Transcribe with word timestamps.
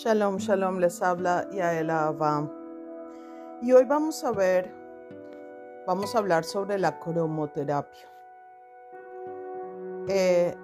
Shalom, 0.00 0.38
shalom, 0.38 0.78
les 0.78 1.02
habla 1.02 1.50
Yaela 1.50 2.06
Abba. 2.06 2.48
Y 3.60 3.72
hoy 3.72 3.84
vamos 3.84 4.22
a 4.22 4.30
ver, 4.30 4.72
vamos 5.88 6.14
a 6.14 6.18
hablar 6.18 6.44
sobre 6.44 6.78
la 6.78 7.00
cromoterapia. 7.00 8.06
Eh, 10.06 10.56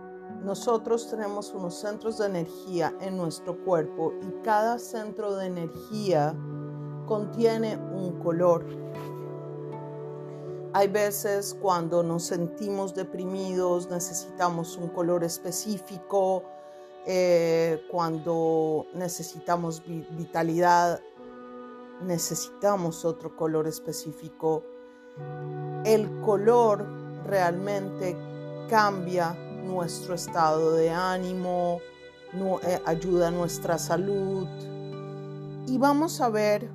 nosotros 0.45 1.11
tenemos 1.11 1.53
unos 1.53 1.75
centros 1.75 2.19
de 2.19 2.27
energía 2.27 2.95
en 3.01 3.17
nuestro 3.17 3.59
cuerpo 3.65 4.12
y 4.23 4.41
cada 4.45 4.79
centro 4.79 5.35
de 5.35 5.46
energía 5.46 6.32
contiene 7.05 7.77
un 7.77 8.21
color. 8.21 8.64
Hay 10.75 10.87
veces 10.87 11.59
cuando 11.61 12.05
nos 12.05 12.23
sentimos 12.23 12.95
deprimidos 12.95 13.91
necesitamos 13.91 14.77
un 14.77 14.91
color 14.91 15.25
específico, 15.25 16.45
eh, 17.07 17.85
cuando 17.90 18.86
necesitamos 18.94 19.82
vitalidad 19.85 21.00
necesitamos 22.03 23.04
otro 23.04 23.35
color 23.36 23.67
específico. 23.67 24.62
El 25.85 26.21
color 26.21 26.86
realmente 27.25 28.17
cambia 28.68 29.35
nuestro 29.64 30.14
estado 30.14 30.72
de 30.72 30.90
ánimo, 30.90 31.81
eh, 32.62 32.81
ayuda 32.84 33.28
a 33.28 33.31
nuestra 33.31 33.78
salud. 33.78 34.47
Y 35.67 35.78
vamos 35.78 36.20
a 36.20 36.28
ver 36.28 36.70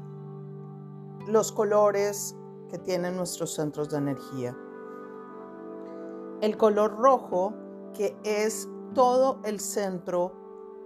los 1.27 1.51
colores 1.51 2.35
que 2.69 2.77
tienen 2.77 3.15
nuestros 3.15 3.53
centros 3.53 3.89
de 3.89 3.97
energía. 3.97 4.55
El 6.41 6.57
color 6.57 6.97
rojo, 6.97 7.53
que 7.93 8.15
es 8.23 8.67
todo 8.93 9.39
el 9.43 9.59
centro 9.59 10.33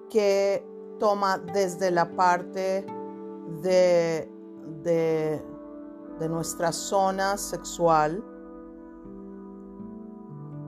que 0.09 0.65
toma 0.99 1.37
desde 1.37 1.91
la 1.91 2.09
parte 2.15 2.85
de, 3.61 4.29
de, 4.83 6.29
nuestra 6.29 6.71
zona 6.71 7.37
sexual. 7.37 8.23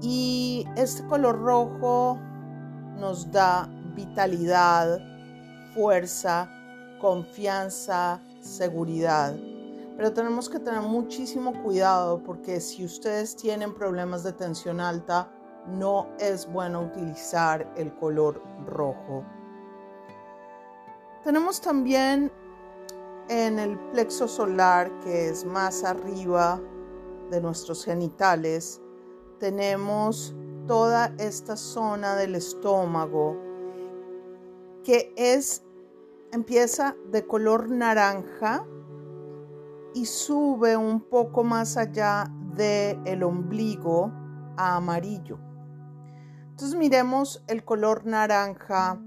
Y 0.01 0.65
este 0.75 1.05
color 1.07 1.39
rojo 1.39 2.19
nos 2.99 3.31
da 3.31 3.69
vitalidad, 3.95 4.99
fuerza, 5.73 6.49
confianza, 6.99 8.21
seguridad. 8.41 9.33
Pero 9.95 10.11
tenemos 10.11 10.49
que 10.49 10.59
tener 10.59 10.81
muchísimo 10.81 11.63
cuidado 11.63 12.21
porque 12.21 12.59
si 12.59 12.83
ustedes 12.83 13.35
tienen 13.37 13.73
problemas 13.73 14.23
de 14.23 14.33
tensión 14.33 14.81
alta, 14.81 15.31
no 15.67 16.07
es 16.19 16.51
bueno 16.51 16.81
utilizar 16.81 17.71
el 17.75 17.93
color 17.95 18.41
rojo. 18.65 19.23
Tenemos 21.23 21.59
también 21.59 22.31
en 23.29 23.57
el 23.57 23.77
plexo 23.91 24.27
solar, 24.27 24.91
que 24.99 25.29
es 25.29 25.45
más 25.45 25.83
arriba 25.83 26.61
de 27.31 27.41
nuestros 27.41 27.83
genitales, 27.83 28.81
tenemos 29.39 30.35
toda 30.67 31.13
esta 31.17 31.57
zona 31.57 32.15
del 32.15 32.35
estómago 32.35 33.37
que 34.83 35.13
es 35.17 35.63
empieza 36.31 36.95
de 37.11 37.25
color 37.25 37.69
naranja 37.69 38.65
y 39.93 40.05
sube 40.05 40.77
un 40.77 41.01
poco 41.01 41.43
más 41.43 41.77
allá 41.77 42.25
del 42.55 42.99
el 43.05 43.23
ombligo 43.23 44.11
a 44.57 44.75
amarillo. 44.75 45.39
Entonces 46.55 46.79
miremos 46.79 47.43
el 47.47 47.65
color 47.65 48.05
naranja. 48.05 48.97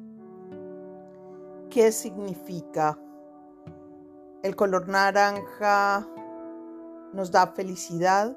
¿Qué 1.71 1.93
significa? 1.93 2.99
El 4.43 4.55
color 4.55 4.87
naranja 4.87 6.06
nos 7.15 7.33
da 7.33 7.47
felicidad, 7.47 8.37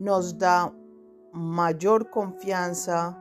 nos 0.00 0.36
da 0.36 0.72
mayor 1.32 2.10
confianza 2.10 3.16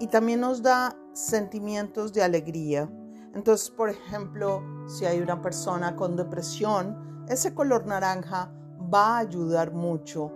y 0.00 0.06
también 0.06 0.40
nos 0.40 0.62
da 0.62 0.96
sentimientos 1.12 2.10
de 2.14 2.22
alegría. 2.22 2.88
Entonces, 3.34 3.68
por 3.68 3.90
ejemplo, 3.90 4.62
si 4.86 5.04
hay 5.04 5.20
una 5.20 5.42
persona 5.42 5.94
con 5.94 6.16
depresión, 6.16 7.26
ese 7.28 7.52
color 7.52 7.84
naranja 7.84 8.50
va 8.90 9.16
a 9.16 9.18
ayudar 9.18 9.72
mucho. 9.72 10.32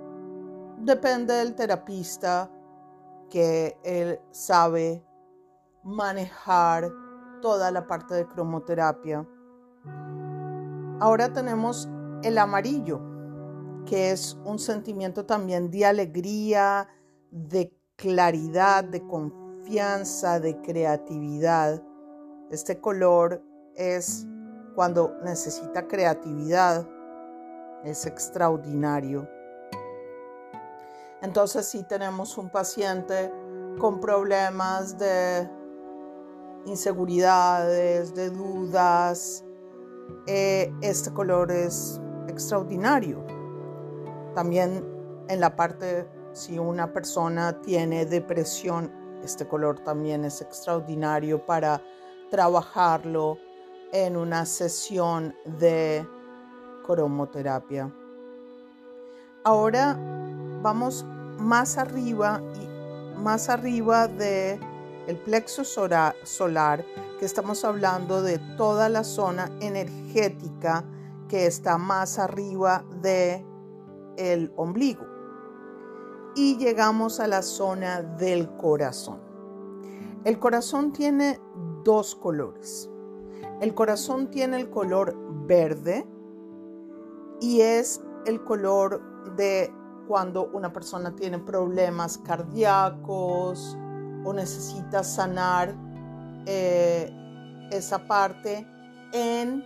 Depende 0.81 1.32
del 1.32 1.54
terapista 1.54 2.50
que 3.28 3.77
él 3.84 4.21
sabe 4.31 5.05
manejar 5.84 6.91
toda 7.41 7.71
la 7.71 7.87
parte 7.87 8.15
de 8.15 8.27
cromoterapia. 8.27 9.27
Ahora 11.00 11.33
tenemos 11.33 11.89
el 12.22 12.39
amarillo, 12.39 13.00
que 13.87 14.11
es 14.11 14.37
un 14.44 14.59
sentimiento 14.59 15.25
también 15.25 15.71
de 15.71 15.87
alegría, 15.87 16.89
de 17.31 17.72
claridad, 17.97 18.84
de 18.84 19.06
confianza, 19.06 20.41
de 20.41 20.60
creatividad. 20.60 21.83
Este 22.50 22.81
color 22.81 23.43
es 23.77 24.27
cuando 24.75 25.15
necesita 25.25 25.87
creatividad, 25.87 26.87
es 27.84 28.06
extraordinario. 28.06 29.28
Entonces 31.22 31.66
si 31.66 31.82
tenemos 31.82 32.38
un 32.38 32.50
paciente 32.50 33.32
con 33.78 34.00
problemas 34.00 34.96
de 34.98 35.48
inseguridades, 36.66 38.14
de 38.14 38.30
dudas, 38.30 39.44
eh, 40.26 40.72
este 40.80 41.12
color 41.12 41.50
es 41.50 42.00
extraordinario. 42.28 43.24
También 44.34 44.84
en 45.28 45.40
la 45.40 45.56
parte, 45.56 46.08
si 46.32 46.58
una 46.58 46.92
persona 46.92 47.60
tiene 47.62 48.06
depresión, 48.06 48.92
este 49.22 49.46
color 49.48 49.80
también 49.80 50.24
es 50.24 50.40
extraordinario 50.40 51.44
para 51.44 51.82
trabajarlo 52.30 53.38
en 53.92 54.16
una 54.16 54.44
sesión 54.44 55.34
de 55.44 56.06
cromoterapia. 56.84 57.92
Ahora 59.44 59.98
vamos 60.62 61.06
más 61.38 61.78
arriba 61.78 62.42
y 62.60 63.19
más 63.19 63.48
arriba 63.48 64.08
de 64.08 64.58
el 65.06 65.16
plexo 65.16 65.64
solar, 65.64 66.84
que 67.19 67.24
estamos 67.24 67.64
hablando 67.64 68.22
de 68.22 68.38
toda 68.56 68.88
la 68.88 69.04
zona 69.04 69.50
energética 69.60 70.84
que 71.28 71.47
está 71.47 71.78
más 71.78 72.18
arriba 72.18 72.84
de 73.00 73.44
el 74.18 74.52
ombligo. 74.56 75.06
Y 76.34 76.58
llegamos 76.58 77.20
a 77.20 77.26
la 77.26 77.42
zona 77.42 78.02
del 78.02 78.54
corazón. 78.56 79.20
El 80.24 80.38
corazón 80.38 80.92
tiene 80.92 81.41
dos 81.84 82.14
colores. 82.14 82.91
El 83.60 83.74
corazón 83.74 84.30
tiene 84.30 84.58
el 84.58 84.68
color 84.68 85.16
verde 85.47 86.06
y 87.41 87.62
es 87.62 88.02
el 88.26 88.44
color 88.44 89.00
de 89.36 89.72
cuando 90.08 90.48
una 90.54 90.72
persona 90.72 91.14
tiene 91.14 91.38
problemas 91.38 92.16
cardíacos 92.19 93.76
o 94.24 94.32
necesita 94.32 95.04
sanar 95.04 95.74
eh, 96.46 97.12
esa 97.70 97.98
parte 98.08 98.66
en 99.12 99.62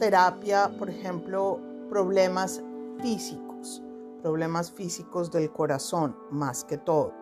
terapia, 0.00 0.68
por 0.76 0.90
ejemplo, 0.90 1.60
problemas 1.88 2.60
físicos, 3.00 3.80
problemas 4.22 4.72
físicos 4.72 5.30
del 5.30 5.50
corazón 5.52 6.16
más 6.30 6.64
que 6.64 6.76
todo. 6.76 7.12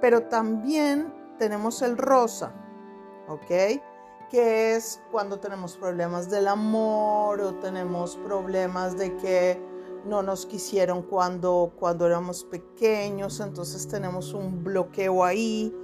Pero 0.00 0.22
también 0.28 1.12
tenemos 1.38 1.82
el 1.82 1.98
rosa, 1.98 2.52
¿ok? 3.28 3.80
Que 4.30 4.76
es 4.76 5.00
cuando 5.10 5.40
tenemos 5.40 5.76
problemas 5.76 6.30
del 6.30 6.46
amor 6.46 7.40
o 7.40 7.54
tenemos 7.54 8.16
problemas 8.16 8.96
de 8.96 9.16
que 9.16 9.77
no 10.04 10.22
nos 10.22 10.46
quisieron 10.46 11.02
cuando, 11.02 11.72
cuando 11.78 12.06
éramos 12.06 12.44
pequeños, 12.44 13.40
entonces 13.40 13.86
tenemos 13.88 14.32
un 14.32 14.64
bloqueo 14.64 15.24
ahí. 15.24 15.74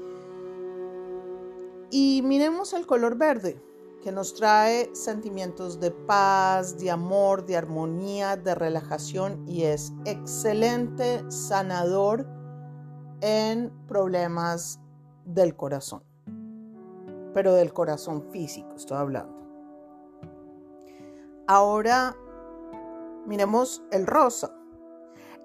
Y 1.90 2.22
miremos 2.22 2.72
el 2.72 2.86
color 2.86 3.16
verde, 3.16 3.60
que 4.02 4.12
nos 4.12 4.34
trae 4.34 4.94
sentimientos 4.94 5.80
de 5.80 5.90
paz, 5.90 6.78
de 6.78 6.90
amor, 6.90 7.46
de 7.46 7.56
armonía, 7.56 8.36
de 8.36 8.54
relajación 8.54 9.48
y 9.48 9.62
es 9.62 9.94
excelente 10.04 11.24
sanador 11.30 12.26
en 13.22 13.72
problemas 13.86 14.78
del 15.24 15.56
corazón, 15.56 16.02
pero 17.32 17.54
del 17.54 17.72
corazón 17.72 18.30
físico 18.30 18.74
estoy 18.76 18.98
hablando. 18.98 19.32
Ahora 21.46 22.14
Miremos 23.26 23.82
el 23.90 24.06
rosa. 24.06 24.54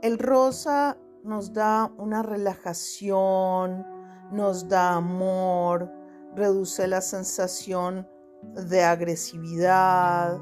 El 0.01 0.17
rosa 0.17 0.97
nos 1.23 1.53
da 1.53 1.91
una 1.97 2.23
relajación, 2.23 3.85
nos 4.31 4.67
da 4.67 4.95
amor, 4.95 5.91
reduce 6.35 6.87
la 6.87 7.01
sensación 7.01 8.07
de 8.69 8.83
agresividad 8.83 10.39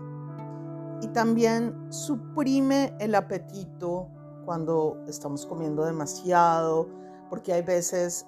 y 1.01 1.07
también 1.09 1.91
suprime 1.91 2.95
el 2.99 3.15
apetito 3.15 4.09
cuando 4.45 5.03
estamos 5.07 5.45
comiendo 5.45 5.85
demasiado, 5.85 6.87
porque 7.29 7.53
hay 7.53 7.61
veces 7.61 8.25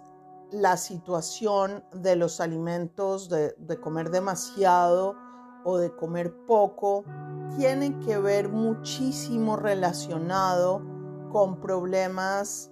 la 0.52 0.78
situación 0.78 1.84
de 1.94 2.16
los 2.16 2.42
alimentos, 2.42 3.30
de, 3.30 3.80
comer 3.80 4.10
demasiado 4.10 5.16
o 5.64 5.78
de 5.78 5.96
comer 5.96 6.34
poco, 6.46 7.06
tiene 7.58 7.98
que 8.00 8.18
ver 8.18 8.50
muchísimo 8.50 9.56
relacionado 9.56 10.82
con 11.32 11.60
problemas 11.60 12.72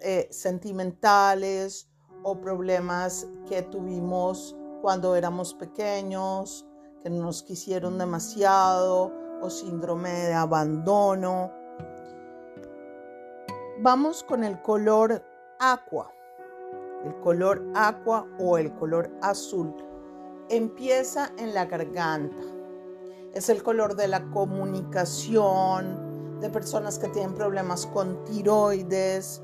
eh, 0.00 0.28
sentimentales 0.30 1.88
o 2.22 2.40
problemas 2.40 3.26
que 3.48 3.62
tuvimos 3.62 4.56
cuando 4.82 5.16
éramos 5.16 5.54
pequeños, 5.54 6.66
que 7.02 7.10
nos 7.10 7.42
quisieron 7.42 7.98
demasiado 7.98 9.12
o 9.40 9.50
síndrome 9.50 10.10
de 10.10 10.34
abandono. 10.34 11.50
Vamos 13.80 14.22
con 14.22 14.44
el 14.44 14.60
color 14.62 15.22
aqua. 15.58 16.10
El 17.04 17.20
color 17.20 17.62
aqua 17.74 18.26
o 18.38 18.56
el 18.56 18.74
color 18.74 19.10
azul 19.20 19.74
empieza 20.48 21.30
en 21.38 21.54
la 21.54 21.66
garganta. 21.66 22.42
Es 23.34 23.48
el 23.48 23.62
color 23.62 23.96
de 23.96 24.08
la 24.08 24.24
comunicación, 24.30 26.40
de 26.40 26.50
personas 26.50 26.98
que 26.98 27.08
tienen 27.08 27.34
problemas 27.34 27.86
con 27.86 28.24
tiroides. 28.24 29.42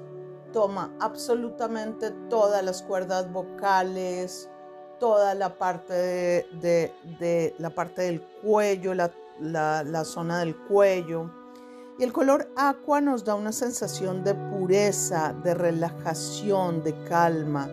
Toma 0.53 0.95
absolutamente 1.01 2.11
todas 2.29 2.65
las 2.65 2.83
cuerdas 2.83 3.33
vocales, 3.33 4.51
toda 4.99 5.35
la 5.35 5.59
parte 5.59 6.47
de, 6.61 7.55
la 7.59 7.71
parte 7.71 8.03
del 8.03 8.21
cuello, 8.43 8.95
la 8.95 10.05
zona 10.05 10.41
del 10.41 10.57
cuello 10.57 11.31
y 12.01 12.03
el 12.03 12.15
color 12.15 12.51
aqua 12.57 13.03
nos 13.03 13.27
da 13.27 13.35
una 13.35 13.53
sensación 13.53 14.25
de 14.25 14.35
pureza, 14.35 15.35
de 15.45 15.53
relajación, 15.53 16.83
de 16.83 16.95
calma. 17.05 17.69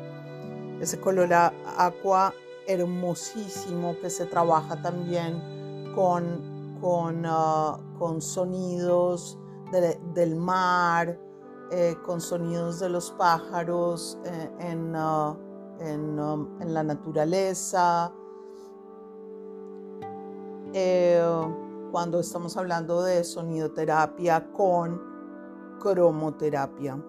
Ese 0.82 1.00
color 1.00 1.34
aqua 1.34 2.34
hermosísimo 2.68 3.96
que 4.02 4.10
se 4.10 4.26
trabaja 4.26 4.82
también 4.82 5.42
con, 5.98 6.78
con, 6.80 7.24
ah, 7.26 7.80
con 7.98 8.22
sonidos 8.22 9.40
del 10.14 10.36
mar, 10.36 11.20
eh, 11.72 11.96
con 12.06 12.22
sonidos 12.22 12.80
de 12.80 12.90
los 12.90 13.10
pájaros 13.14 14.20
eh, 14.24 14.52
en, 14.60 14.94
ah, 14.96 15.36
en, 15.80 16.20
um, 16.20 16.62
en, 16.62 16.74
la 16.76 16.84
naturaleza. 16.84 18.14
Eh, 20.72 21.20
cuando 21.92 22.20
estamos 22.20 22.56
hablando 22.58 23.02
de 23.02 23.24
sonidoterapia 23.24 24.52
con 24.52 25.02
cromoterapia. 25.80 27.04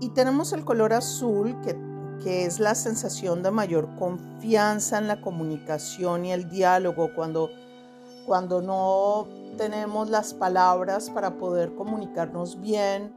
Y 0.00 0.10
tenemos 0.10 0.52
el 0.52 0.62
color 0.62 0.92
azul 0.92 1.58
que, 1.62 1.74
que, 2.22 2.44
es 2.46 2.60
la 2.60 2.74
sensación 2.74 3.42
de 3.42 3.50
mayor 3.50 3.88
confianza 3.96 4.98
en 4.98 5.08
la 5.08 5.20
comunicación 5.20 6.24
y 6.24 6.32
el 6.32 6.48
diálogo 6.48 7.14
cuando, 7.14 7.50
cuando 8.26 8.62
no 8.62 9.28
tenemos 9.56 10.10
las 10.10 10.34
palabras 10.34 11.10
para 11.10 11.38
poder 11.38 11.74
comunicarnos 11.74 12.60
bien, 12.60 13.14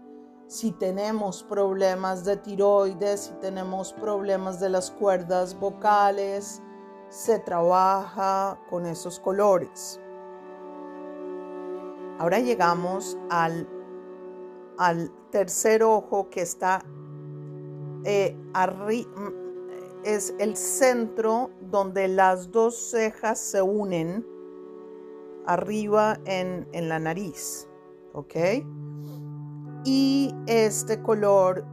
si 0.47 0.71
tenemos 0.71 1.43
problemas 1.43 2.25
de 2.25 2.35
tiroides, 2.35 3.21
si 3.21 3.31
tenemos 3.39 3.93
problemas 3.93 4.59
de 4.59 4.69
las 4.69 4.91
cuerdas 4.91 5.57
vocales, 5.57 6.61
se 7.07 7.39
trabaja 7.39 8.59
con 8.69 8.85
esos 8.85 9.19
colores. 9.19 9.99
Ahora 12.19 12.39
llegamos 12.39 13.17
al, 13.29 13.67
al 14.77 15.11
tercer 15.31 15.83
ojo 15.83 16.29
que 16.29 16.41
está 16.41 16.83
eh, 18.05 18.35
es 20.03 20.33
el 20.39 20.55
centro 20.55 21.51
donde 21.69 22.07
las 22.07 22.51
dos 22.51 22.75
cejas 22.91 23.39
se 23.39 23.61
unen 23.61 24.25
arriba 25.45 26.19
en, 26.25 26.67
en 26.73 26.89
la 26.89 26.99
nariz. 26.99 27.67
¿Ok? 28.13 28.35
Y 29.83 30.35
este 30.47 31.01
color, 31.01 31.65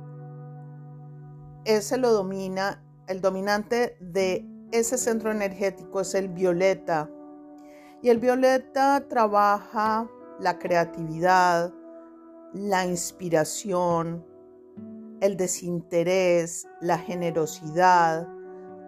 ese 1.65 1.99
lo 1.99 2.13
domina, 2.13 2.83
el 3.07 3.21
dominante 3.21 3.97
de 4.01 4.47
ese 4.73 4.97
centro 4.99 5.31
energético 5.31 6.01
es 6.01 6.15
el 6.15 6.29
violeta. 6.29 7.11
Y 8.01 8.11
el 8.11 8.19
violeta 8.19 9.05
trabaja 9.09 10.09
la 10.39 10.59
creatividad, 10.59 11.73
la 12.53 12.87
inspiración, 12.87 14.25
el 15.21 15.37
desinterés, 15.37 16.67
la 16.81 16.99
generosidad, 16.99 18.29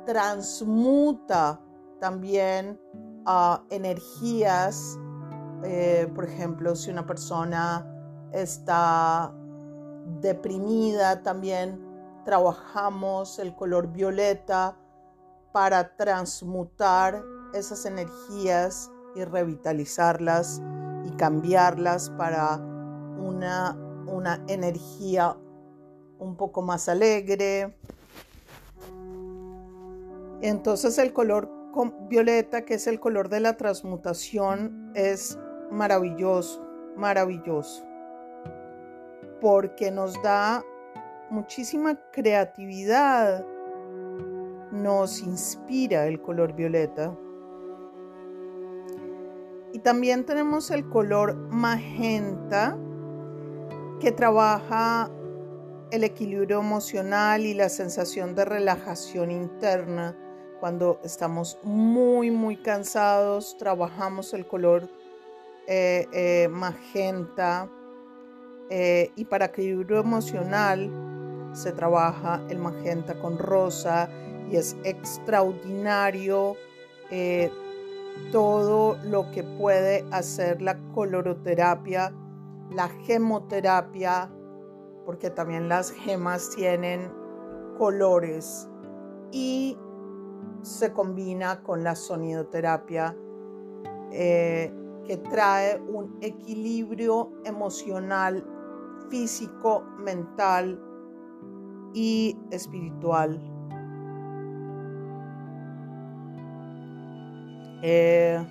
transmuta 0.07 1.61
también 2.01 2.81
a 3.27 3.63
energías. 3.71 4.99
Eh, 5.65 6.11
por 6.15 6.25
ejemplo, 6.25 6.75
si 6.75 6.91
una 6.91 7.07
persona 7.07 7.87
está 8.33 9.33
deprimida, 10.21 11.23
también 11.23 11.81
trabajamos 12.25 13.39
el 13.39 13.55
color 13.55 13.89
violeta 13.89 14.77
para 15.53 15.97
transmutar 15.97 17.23
esas 17.55 17.85
energías 17.87 18.91
y 19.17 19.25
revitalizarlas 19.25 20.63
y 21.05 21.11
cambiarlas 21.17 22.11
para 22.11 22.57
una, 22.57 23.77
una 24.07 24.43
energía 24.47 25.37
un 26.21 26.37
poco 26.37 26.63
más 26.63 26.89
alegre. 26.89 27.75
Entonces 30.43 30.99
el 30.99 31.13
color 31.13 31.51
violeta, 32.09 32.65
que 32.65 32.75
es 32.75 32.87
el 32.87 33.01
color 33.01 33.29
de 33.29 33.41
la 33.41 33.57
transmutación, 33.57 34.93
es 34.95 35.39
maravilloso, 35.71 36.65
maravilloso, 36.97 37.85
porque 39.41 39.91
nos 39.91 40.21
da 40.23 40.65
muchísima 41.31 41.99
creatividad, 42.13 43.45
nos 44.73 45.21
inspira 45.21 46.07
el 46.07 46.21
color 46.21 46.55
violeta. 46.55 47.17
Y 49.73 49.79
también 49.79 50.27
tenemos 50.27 50.71
el 50.71 50.89
color 50.89 51.37
magenta 51.37 52.77
que 54.01 54.11
trabaja 54.11 55.11
el 55.91 56.05
equilibrio 56.05 56.61
emocional 56.61 57.45
y 57.45 57.55
la 57.55 57.69
sensación 57.69 58.35
de 58.35 58.45
relajación 58.45 59.31
interna. 59.31 60.17
Cuando 60.61 61.01
estamos 61.03 61.59
muy, 61.63 62.31
muy 62.31 62.57
cansados, 62.57 63.57
trabajamos 63.59 64.35
el 64.35 64.47
color 64.47 64.89
eh, 65.67 66.07
eh, 66.13 66.49
magenta. 66.49 67.69
Eh, 68.69 69.11
y 69.17 69.25
para 69.25 69.47
equilibrio 69.47 69.99
emocional 69.99 70.91
se 71.53 71.73
trabaja 71.73 72.41
el 72.49 72.59
magenta 72.59 73.19
con 73.19 73.37
rosa 73.37 74.09
y 74.49 74.57
es 74.57 74.77
extraordinario 74.85 76.57
todo 78.31 78.97
lo 79.03 79.29
que 79.33 79.43
puede 79.43 80.05
hacer 80.13 80.63
la 80.63 80.79
coloroterapia, 80.95 82.13
la 82.71 82.89
gemoterapia, 83.07 84.31
porque 85.11 85.29
también 85.29 85.69
las 85.69 85.91
gemas 85.91 86.51
tienen 86.55 87.11
colores 87.77 88.71
y 89.33 89.77
se 90.63 90.93
combina 90.93 91.65
con 91.65 91.83
la 91.83 91.97
sonidoterapia 91.97 93.17
eh, 94.13 94.73
que 95.05 95.17
trae 95.17 95.81
un 95.81 96.17
equilibrio 96.21 97.33
emocional, 97.45 98.47
físico, 99.09 99.83
mental 99.99 100.81
y 101.93 102.39
espiritual. 102.53 103.43
Eh, 107.83 108.47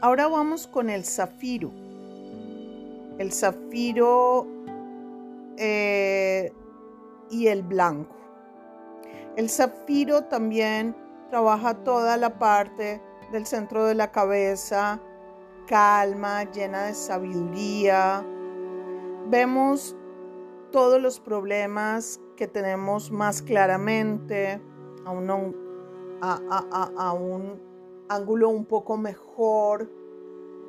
ahora 0.00 0.28
vamos 0.28 0.68
con 0.68 0.88
el 0.88 1.04
zafiro. 1.04 1.72
El 3.18 3.32
zafiro 3.32 4.46
eh, 5.58 6.52
y 7.30 7.48
el 7.48 7.62
blanco. 7.62 8.14
El 9.36 9.50
zafiro 9.50 10.24
también 10.24 10.96
trabaja 11.30 11.82
toda 11.84 12.16
la 12.16 12.38
parte 12.38 13.02
del 13.32 13.44
centro 13.46 13.84
de 13.84 13.94
la 13.94 14.10
cabeza, 14.10 15.00
calma, 15.66 16.44
llena 16.44 16.84
de 16.84 16.94
sabiduría. 16.94 18.24
Vemos 19.28 19.96
todos 20.72 21.00
los 21.00 21.20
problemas 21.20 22.20
que 22.36 22.46
tenemos 22.46 23.10
más 23.10 23.42
claramente, 23.42 24.60
a 25.04 25.10
un, 27.12 27.60
ángulo 28.08 28.48
un 28.48 28.64
poco 28.64 28.96
mejor. 28.96 29.90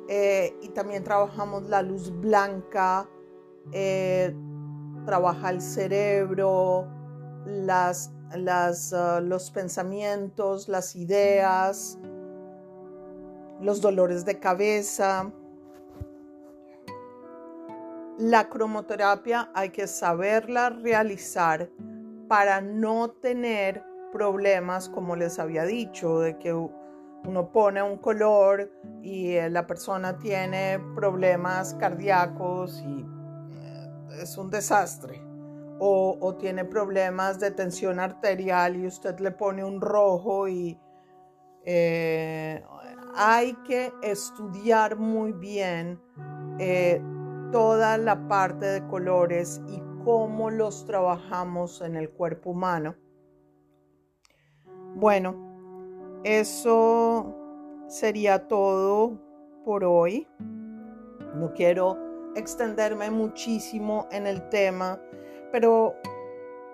Eh, 0.08 0.56
y 0.62 0.70
también 0.70 1.04
trabajamos 1.04 1.68
la 1.68 1.82
luz 1.82 2.10
blanca, 2.20 3.08
eh, 3.72 4.34
trabaja 5.04 5.50
el 5.50 5.60
cerebro, 5.60 6.86
las, 7.44 8.12
las, 8.34 8.92
ah, 8.92 9.20
los 9.20 9.50
pensamientos, 9.50 10.68
las 10.68 10.96
ideas, 10.96 11.98
los 13.60 13.80
dolores 13.80 14.24
de 14.24 14.38
cabeza. 14.38 15.30
La 18.18 18.48
cromoterapia 18.48 19.50
hay 19.54 19.70
que 19.70 19.86
saberla 19.86 20.70
realizar 20.70 21.70
para 22.28 22.60
no 22.60 23.10
tener 23.10 23.82
problemas, 24.12 24.88
como 24.88 25.16
les 25.16 25.38
había 25.38 25.64
dicho, 25.64 26.20
de 26.20 26.38
que 26.38 26.52
uno 26.52 27.52
pone 27.52 27.82
un 27.82 27.96
color 27.98 28.70
y 29.02 29.32
eh, 29.32 29.50
la 29.50 29.66
persona 29.66 30.18
tiene 30.18 30.78
problemas 30.94 31.74
cardíacos 31.74 32.82
y 32.82 33.06
es 34.22 34.36
un 34.36 34.50
desastre. 34.50 35.22
O, 35.82 36.36
tiene 36.38 36.66
problemas 36.66 37.40
de 37.40 37.50
tensión 37.52 38.00
arterial 38.00 38.76
y 38.76 38.86
usted 38.86 39.18
le 39.18 39.30
pone 39.30 39.64
un 39.64 39.80
rojo 39.80 40.46
y 40.46 40.78
eh, 41.64 42.62
hay 43.14 43.54
que 43.66 43.90
estudiar 44.02 44.96
muy 44.96 45.32
bien 45.32 45.98
toda 47.50 47.96
la 47.96 48.28
parte 48.28 48.66
de 48.66 48.86
colores 48.88 49.62
y 49.68 49.82
cómo 50.04 50.50
los 50.50 50.84
trabajamos 50.84 51.80
en 51.80 51.96
el 51.96 52.10
cuerpo 52.10 52.50
humano. 52.50 52.94
Bueno, 54.94 56.20
eso 56.24 57.34
sería 57.88 58.48
todo 58.48 59.18
por 59.64 59.84
hoy. 59.84 60.28
No 61.34 61.52
quiero 61.54 62.09
extenderme 62.36 63.10
muchísimo 63.10 64.08
en 64.10 64.26
el 64.26 64.48
tema, 64.48 65.00
pero 65.52 65.96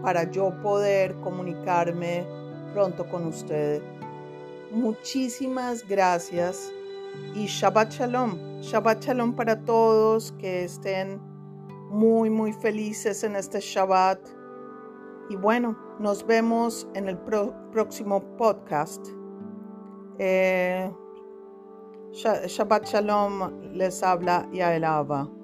para 0.03 0.31
yo 0.31 0.59
poder 0.63 1.15
comunicarme 1.17 2.25
pronto 2.73 3.07
con 3.11 3.27
usted. 3.27 3.83
Muchísimas 4.71 5.87
gracias 5.87 6.73
y 7.35 7.45
Shabbat 7.45 7.93
Shalom. 7.93 8.63
Shabbat 8.63 9.05
Shalom 9.05 9.37
para 9.37 9.63
todos 9.67 10.33
que 10.39 10.65
estén 10.65 11.21
muy, 11.91 12.31
muy 12.31 12.55
felices 12.55 13.23
en 13.23 13.37
este 13.37 13.61
Shabbat. 13.61 14.19
Y 15.29 15.37
bueno, 15.37 15.79
nos 15.99 16.27
vemos 16.27 16.89
en 16.95 17.07
el 17.07 17.19
próximo 17.19 18.23
podcast. 18.39 19.07
Eh, 20.19 20.91
Shabbat 22.13 22.89
Shalom 22.89 23.75
les 23.75 24.03
habla 24.03 24.47
Yael 24.53 24.85
Ava. 24.85 25.38